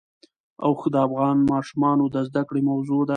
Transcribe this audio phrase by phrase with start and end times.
[0.65, 3.09] اوښ د افغان ماشومانو د زده کړې موضوع ده.